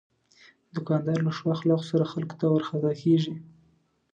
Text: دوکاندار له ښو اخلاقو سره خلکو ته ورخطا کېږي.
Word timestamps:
دوکاندار 0.75 1.19
له 1.25 1.31
ښو 1.37 1.47
اخلاقو 1.55 1.89
سره 1.91 2.09
خلکو 2.11 2.35
ته 2.39 2.45
ورخطا 2.49 2.91
کېږي. 3.01 3.33